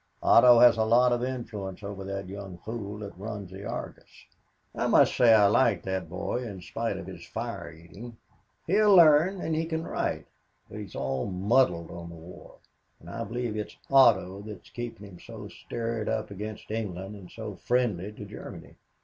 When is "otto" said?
0.23-0.57, 13.91-14.41